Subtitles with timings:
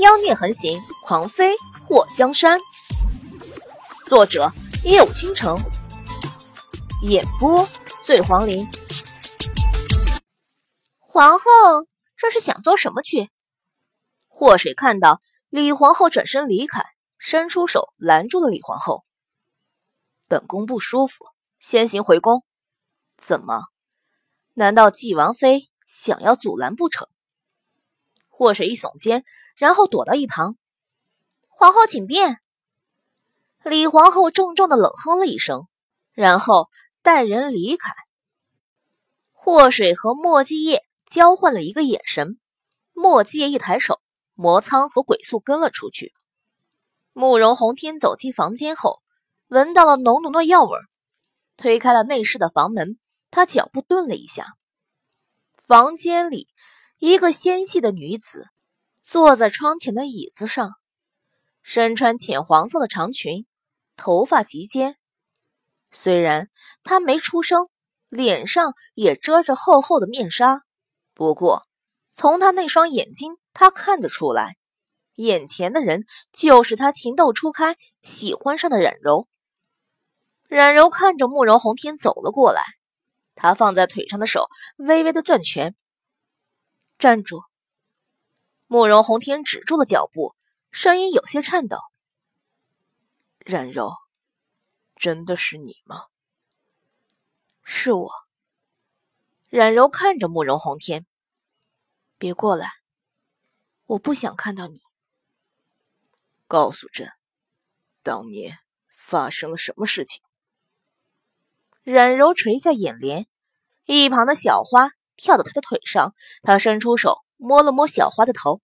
[0.00, 1.52] 妖孽横行，狂妃
[1.82, 2.58] 祸江山。
[4.06, 4.50] 作者：
[4.82, 5.60] 夜舞倾城，
[7.02, 7.68] 演播：
[8.02, 8.66] 醉黄林。
[11.00, 11.44] 皇后
[12.16, 13.28] 这是想做什么去？
[14.26, 15.20] 祸水看到
[15.50, 16.82] 李皇后转身离开，
[17.18, 19.04] 伸出手拦住了李皇后。
[20.28, 21.26] 本宫不舒服，
[21.58, 22.42] 先行回宫。
[23.18, 23.64] 怎么？
[24.54, 27.06] 难道纪王妃想要阻拦不成？
[28.28, 29.26] 祸水一耸肩，
[29.60, 30.56] 然后躲到一旁。
[31.48, 32.38] 皇后请便。
[33.62, 35.68] 李皇后重重的冷哼了一声，
[36.14, 36.70] 然后
[37.02, 37.92] 带人离开。
[39.32, 42.40] 祸水和墨继业交换了一个眼神，
[42.94, 44.00] 墨继业一抬手，
[44.32, 46.14] 魔苍和鬼宿跟了出去。
[47.12, 49.02] 慕容洪天走进房间后，
[49.48, 50.78] 闻到了浓浓的药味，
[51.58, 52.98] 推开了内室的房门，
[53.30, 54.54] 他脚步顿了一下。
[55.52, 56.48] 房间里。
[57.02, 58.46] 一个纤细的女子
[59.10, 60.70] 坐在窗前的椅子上，
[61.64, 63.44] 身穿浅黄色的长裙，
[63.96, 64.98] 头发及肩。
[65.90, 66.48] 虽然
[66.84, 67.68] 她没出声，
[68.08, 70.62] 脸上也遮着厚厚的面纱，
[71.12, 71.66] 不过
[72.12, 74.56] 从她那双眼睛，他看得出来，
[75.16, 79.26] 眼前的人就是他情窦初开喜欢上的冉柔。
[80.46, 82.62] 冉柔看着慕容红天走了过来，
[83.34, 85.74] 他放在腿上的手微微的攥拳。
[86.96, 87.42] 站住！
[88.72, 90.36] 慕容红天止住了脚步，
[90.70, 91.76] 声音有些颤抖。
[93.40, 93.96] 冉柔，
[94.94, 96.04] 真的是你吗？
[97.64, 98.12] 是我。
[99.48, 101.04] 冉柔看着慕容红天，
[102.16, 102.70] 别过来，
[103.86, 104.80] 我不想看到你。
[106.46, 107.10] 告诉朕，
[108.04, 108.56] 当年
[108.94, 110.22] 发生了什么事情？
[111.82, 113.26] 冉柔垂下眼帘，
[113.86, 114.92] 一旁的小花。
[115.16, 118.60] 跳到他的腿上，他伸出手摸了摸小花的头。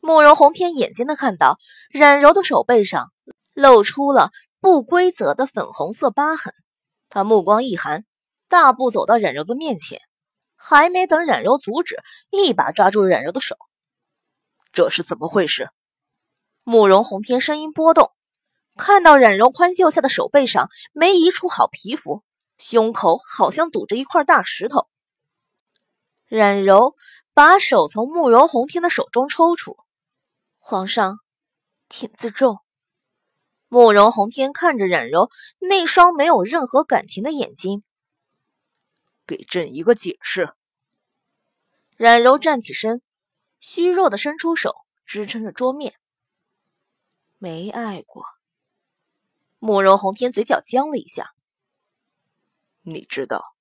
[0.00, 1.58] 慕容红天眼尖的看到
[1.90, 3.12] 冉柔的手背上
[3.54, 6.54] 露出了不规则的粉红色疤痕，
[7.08, 8.04] 他目光一寒，
[8.48, 10.00] 大步走到冉柔的面前，
[10.56, 11.96] 还没等冉柔阻止，
[12.30, 13.56] 一把抓住冉柔的手。
[14.72, 15.70] 这是怎么回事？
[16.62, 18.12] 慕容红天声音波动，
[18.76, 22.22] 看到冉柔宽袖下的手背上没一处好皮肤，
[22.58, 24.86] 胸口好像堵着一块大石头。
[26.26, 26.94] 冉柔
[27.32, 29.78] 把手从慕容红天的手中抽出，
[30.58, 31.20] 皇上，
[31.88, 32.58] 请自重。
[33.68, 35.30] 慕容红天看着冉柔
[35.60, 37.84] 那双没有任何感情的眼睛，
[39.26, 40.52] 给朕一个解释。
[41.96, 43.00] 冉柔站起身，
[43.60, 44.74] 虚弱的伸出手
[45.06, 45.94] 支撑着桌面。
[47.38, 48.24] 没爱过。
[49.58, 51.32] 慕容红天嘴角僵了一下。
[52.82, 53.54] 你知道，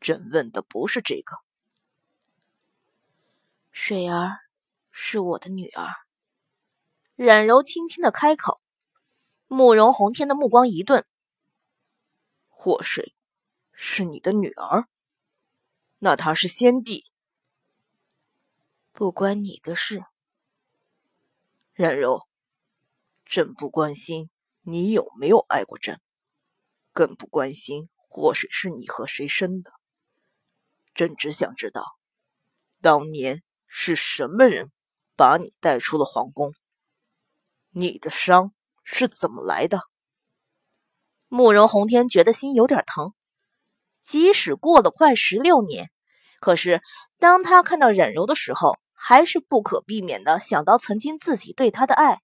[0.00, 1.38] 朕问的不是这个。
[3.70, 4.38] 水儿
[4.90, 5.88] 是我的女儿。
[7.16, 8.60] 冉柔轻轻的开口。
[9.52, 11.04] 慕容红天的目光一顿。
[12.48, 13.16] 祸水
[13.72, 14.86] 是你的女儿？
[15.98, 17.04] 那她是先帝？
[18.92, 20.04] 不关你的事。
[21.72, 22.28] 冉柔，
[23.24, 26.00] 朕不关心你有没有爱过朕，
[26.92, 29.72] 更不关心祸水是你和谁生的。
[30.94, 31.98] 朕只想知道，
[32.80, 33.42] 当年。
[33.72, 34.72] 是什么人
[35.14, 36.52] 把你带出了皇宫？
[37.70, 39.82] 你的伤是怎么来的？
[41.28, 43.14] 慕容洪天觉得心有点疼。
[44.02, 45.92] 即使过了快十六年，
[46.40, 46.82] 可是
[47.18, 52.20] 当他看到冉柔的时候，还是不可避免的想到曾经自己对他的爱。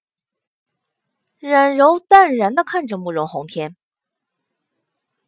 [1.37, 3.77] 冉柔淡然的看着慕容洪天：“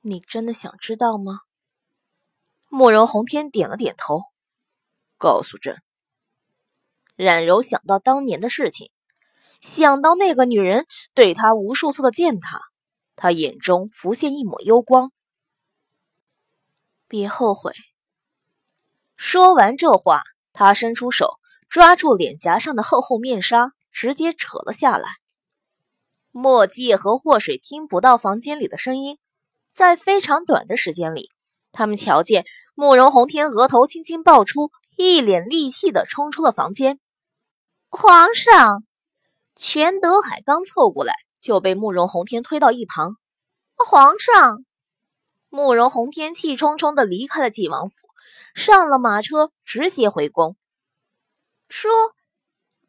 [0.01, 1.39] 你真的想知道吗？”
[2.67, 4.23] 慕容洪天点了点头，
[5.17, 5.81] 告诉朕。
[7.19, 8.91] 冉柔想到当年的事情，
[9.59, 12.61] 想到那个女人对他无数次的践踏，
[13.17, 15.11] 他眼中浮现一抹幽光。
[17.09, 17.73] 别后悔。
[19.17, 21.33] 说完这话，他伸出手
[21.67, 25.09] 抓住脸颊上的厚厚面纱，直接扯了下来。
[26.31, 29.17] 墨迹和祸水听不到房间里的声音，
[29.73, 31.29] 在非常短的时间里，
[31.73, 32.45] 他们瞧见
[32.75, 36.97] 慕容红天额头轻轻爆出，一脸戾气的冲出了房间。
[37.91, 38.83] 皇上，
[39.55, 43.17] 钱德海刚凑过来，就被慕容洪天推到一旁。
[43.75, 44.63] 皇上，
[45.49, 48.07] 慕容洪天气冲冲的离开了晋王府，
[48.53, 50.55] 上了马车，直接回宫。
[51.67, 51.91] 说，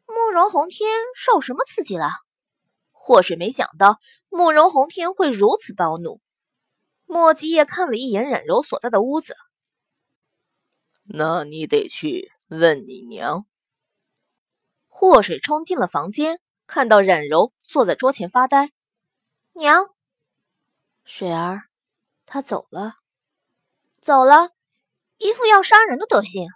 [0.05, 2.11] 慕容洪天受什么刺激了？
[2.91, 3.99] 或许没想到
[4.29, 6.21] 慕容洪天会如此暴怒。
[7.05, 9.35] 莫基业看了一眼冉柔所在的屋子，
[11.03, 13.47] 那你得去问你娘。
[15.01, 18.71] 祸水冲进了房间，看到冉柔坐在桌前发呆。
[19.53, 19.89] 娘，
[21.03, 21.63] 水儿，
[22.27, 22.93] 他走了，
[23.99, 24.51] 走了，
[25.17, 26.47] 一副要杀人的德行。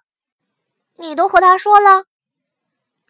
[0.94, 2.06] 你都和他说了？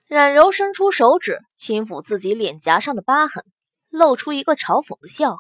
[0.06, 3.44] 冉柔伸出手指轻抚自己脸颊上的疤痕，
[3.90, 5.40] 露出一个嘲讽的笑。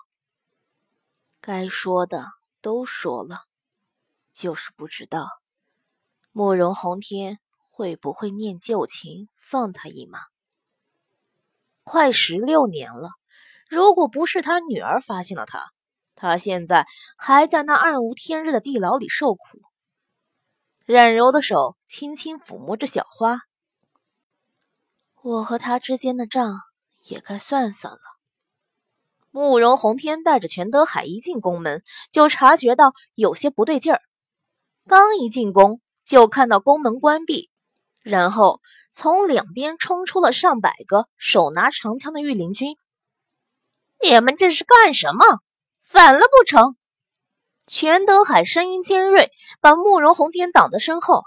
[1.40, 2.26] 该说的
[2.60, 3.46] 都说了，
[4.34, 5.30] 就是不知道
[6.34, 7.40] 慕容红天
[7.76, 10.20] 会不会念旧情，放他一马。
[11.84, 13.10] 快十六年了，
[13.68, 15.74] 如果不是他女儿发现了他，
[16.16, 16.88] 他现在
[17.18, 19.60] 还在那暗无天日的地牢里受苦。
[20.86, 23.42] 冉柔的手轻轻抚摸着小花，
[25.22, 26.62] 我和他之间的账
[27.04, 28.00] 也该算算了。
[29.32, 34.02] 慕容宏天带着全德海一进宫门，就察觉到有些不对劲儿。
[34.88, 37.50] 刚一进宫，就看到宫门关闭，
[38.06, 38.62] 然后
[38.92, 42.78] 从两边冲出了上百个手拿长枪的御林军。
[44.00, 45.26] 你们这是干什么？
[45.80, 46.76] 反了不成？
[47.66, 51.24] 全德海声音尖锐，把慕容宏天挡在身后。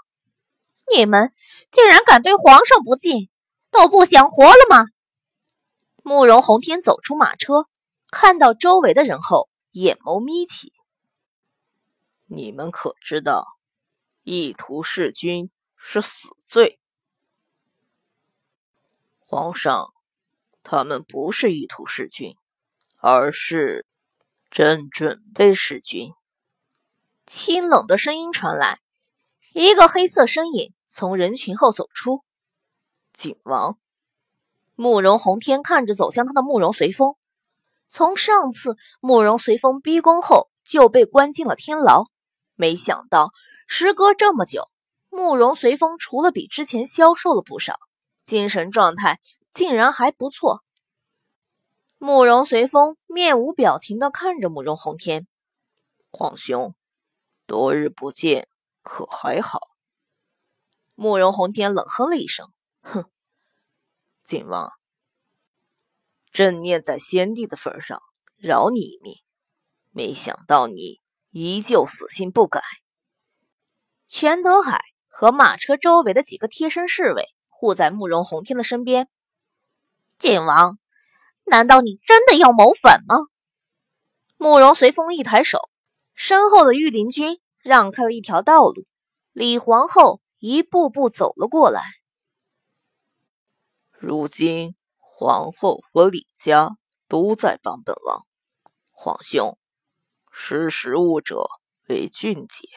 [0.95, 1.33] 你们
[1.69, 3.29] 竟然敢对皇上不敬，
[3.71, 4.85] 都不想活了吗？
[6.01, 7.67] 慕容宏天走出马车，
[8.09, 10.71] 看到周围的人后，眼眸眯起。
[12.25, 13.45] 你们可知道，
[14.23, 16.79] 意图弑君是死罪？
[19.19, 19.93] 皇上，
[20.63, 22.35] 他们不是意图弑君，
[22.97, 23.85] 而是
[24.49, 26.11] 正准备弑君。
[27.27, 28.79] 清冷的声音传来，
[29.53, 32.23] 一个黑色身影从人群后走出。
[33.13, 33.77] 景王，
[34.73, 37.13] 慕容宏天看着走向他的慕容随风。
[37.87, 42.05] 从上次慕容随风逼宫后就被关进了天牢，
[42.55, 43.29] 没想到
[43.67, 44.67] 时隔这么久，
[45.09, 47.77] 慕容随风除了比之前消瘦了不少，
[48.23, 49.19] 精神状态
[49.53, 50.63] 竟然还不错。
[51.97, 55.27] 慕容随风面无表情地看着慕容宏天，
[56.11, 56.75] 皇兄。
[57.45, 58.47] 多日不见，
[58.83, 59.59] 可还好？
[60.93, 63.09] 慕容宏天冷哼了一声，哼，
[64.23, 64.71] 靖王，
[66.31, 68.03] 朕念在先帝的份上，
[68.37, 69.15] 饶你一命。
[69.89, 71.01] 没想到你
[71.31, 72.61] 依旧死心不改。
[74.07, 74.79] 全德海
[75.09, 79.09] 和马车周围的几个贴身侍卫护在慕容宏天的身边。
[80.17, 80.79] 晋王，
[81.45, 83.17] 难道你真的要谋反吗？
[84.37, 85.59] 慕容随风一抬手。
[86.13, 88.85] 身后的御林军让开了一条道路，
[89.31, 91.81] 李皇后一步步走了过来。
[93.91, 96.77] 如今皇后和李家
[97.07, 98.25] 都在帮本王，
[98.91, 99.57] 皇兄，
[100.29, 101.47] 识时务者
[101.87, 102.67] 为俊杰，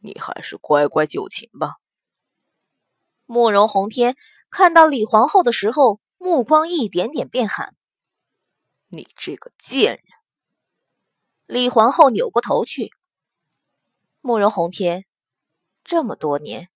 [0.00, 1.76] 你还是乖乖就寝吧。
[3.26, 4.16] 慕容宏天
[4.50, 7.76] 看到李皇后的时候，目光一点点变寒。
[8.88, 10.04] 你这个贱人！
[11.46, 12.90] 李皇后扭过头去，
[14.20, 15.04] 慕容宏天，
[15.84, 16.70] 这么多年，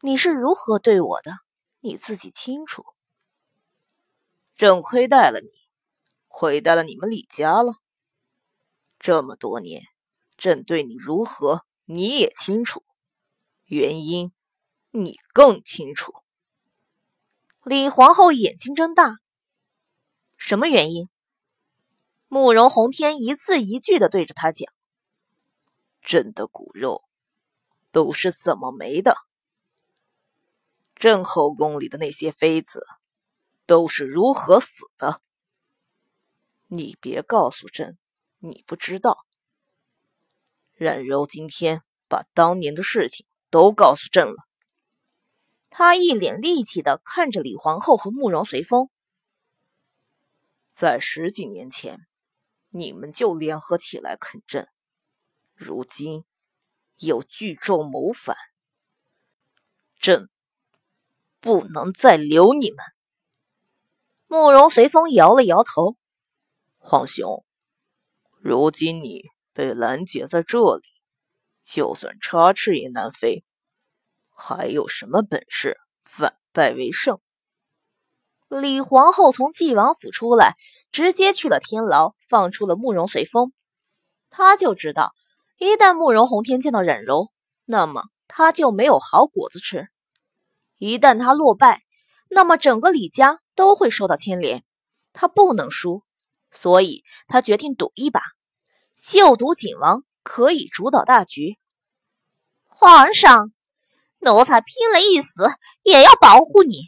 [0.00, 1.32] 你是如何对我的，
[1.80, 2.86] 你自己清楚。
[4.56, 5.50] 朕亏待了你，
[6.28, 7.74] 亏待了你们李家了。
[8.98, 9.82] 这么多年，
[10.38, 12.82] 朕对你如何，你也清楚。
[13.64, 14.32] 原因，
[14.90, 16.14] 你更清楚。
[17.62, 19.18] 李皇后眼睛睁大，
[20.36, 21.08] 什么原因？
[22.28, 24.72] 慕容宏天一字一句的对着他讲
[26.02, 27.04] ：“朕的骨肉
[27.92, 29.16] 都是怎么没的？
[30.94, 32.86] 朕后宫里的那些妃子
[33.66, 35.20] 都是如何死的？
[36.66, 37.98] 你别告诉朕，
[38.38, 39.26] 你不知道。
[40.74, 44.34] 冉柔今天把当年的事情都告诉朕了。”
[45.70, 48.88] 他一脸戾气的看着李皇后和慕容随风，
[50.72, 52.06] 在十几年前。
[52.76, 54.66] 你们就联合起来啃朕，
[55.54, 56.24] 如今
[56.96, 58.36] 又聚众谋反，
[60.00, 60.28] 朕
[61.38, 62.84] 不能再留你们。
[64.26, 65.96] 慕容随风摇了摇头，
[66.78, 67.44] 皇兄，
[68.40, 69.22] 如今你
[69.54, 70.82] 被拦截在这里，
[71.62, 73.44] 就算插翅也难飞，
[74.34, 77.18] 还有什么本事反败为胜？
[78.48, 80.54] 李皇后从纪王府出来，
[80.92, 83.52] 直接去了天牢，放出了慕容随风。
[84.28, 85.12] 他就知道，
[85.58, 87.30] 一旦慕容宏天见到冉柔，
[87.64, 89.88] 那么他就没有好果子吃。
[90.76, 91.82] 一旦他落败，
[92.28, 94.64] 那么整个李家都会受到牵连。
[95.12, 96.02] 他不能输，
[96.50, 98.20] 所以他决定赌一把，
[99.06, 101.58] 就赌景王可以主导大局。
[102.64, 103.52] 皇上，
[104.18, 105.46] 奴才拼了一死
[105.82, 106.84] 也要保护你。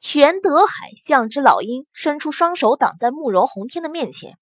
[0.00, 4.38] 全德海像只老鹰，伸出双手挡在慕容洪天的面前。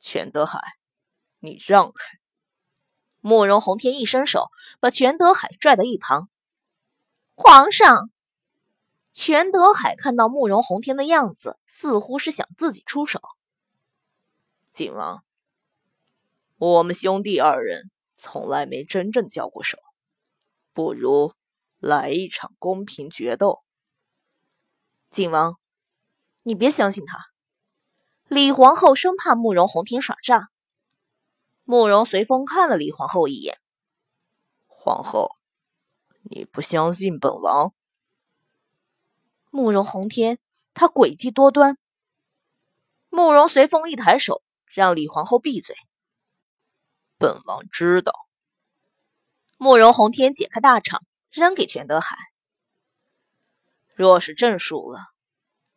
[0.00, 0.60] 全德海，
[1.38, 2.18] 你让开！
[3.20, 4.48] 慕容洪天一伸手，
[4.80, 6.28] 把全德海拽到一旁。
[7.34, 8.10] 皇上，
[9.12, 13.20] 全德海看到慕容洪天的样子，似乎是想自己出手。
[14.72, 15.24] 景王，
[16.58, 19.78] 我们兄弟二人从来没真正交过手，
[20.72, 21.32] 不如
[21.78, 23.62] 来一场公平决斗。
[25.08, 25.56] 景王，
[26.42, 27.26] 你别相信他。
[28.26, 30.48] 李皇后生怕慕容洪天耍诈。
[31.62, 33.60] 慕容随风看了李皇后一眼。
[34.66, 35.36] 皇后，
[36.22, 37.72] 你不相信本王？
[39.50, 40.40] 慕容洪天，
[40.74, 41.78] 他诡计多端。
[43.10, 45.76] 慕容随风一抬手，让李皇后闭嘴。
[47.18, 48.12] 本王知道。
[49.56, 52.16] 慕容洪天解开大氅，扔给全德海。
[53.96, 55.00] 若是朕输了，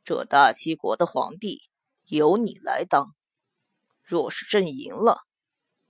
[0.03, 1.63] 这大齐国的皇帝
[2.05, 3.15] 由你来当；
[4.03, 5.21] 若是朕赢了，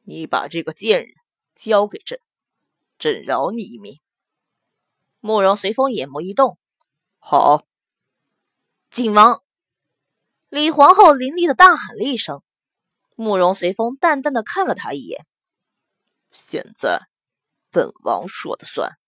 [0.06, 1.14] 你把这个贱人
[1.54, 2.22] 交给朕，
[2.98, 4.00] 朕饶你一命。
[5.20, 6.58] 慕容随风眼眸一动，
[7.20, 7.68] 好。
[8.90, 9.44] 景王，
[10.48, 12.42] 李皇后凌厉的大喊了一声。
[13.16, 15.28] 慕容随风淡淡的看了他一眼。
[16.32, 17.00] 现在，
[17.72, 19.01] 本王说的算。